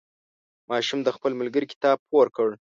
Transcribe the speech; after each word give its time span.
ماشوم 0.69 0.99
د 1.03 1.09
خپل 1.15 1.31
ملګري 1.39 1.67
کتاب 1.73 1.97
پور 2.09 2.27
کړ. 2.35 2.49